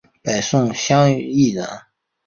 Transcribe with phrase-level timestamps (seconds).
[0.23, 1.63] 北宋襄邑人。